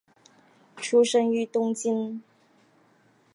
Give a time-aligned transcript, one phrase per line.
[0.77, 2.23] 出生于东京。